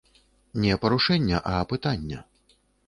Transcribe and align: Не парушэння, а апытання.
Не 0.63 0.73
парушэння, 0.85 1.45
а 1.53 1.63
апытання. 1.67 2.19